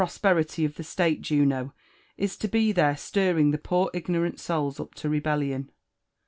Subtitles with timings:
[0.01, 1.73] S16 perity of the Stsite, Juno,
[2.17, 5.69] is to be Ihore stirring the poor ignorant souls op to rebellion.